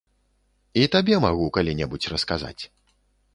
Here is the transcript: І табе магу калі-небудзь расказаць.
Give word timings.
І 0.81 0.85
табе 0.95 1.19
магу 1.25 1.45
калі-небудзь 1.59 2.09
расказаць. 2.15 2.59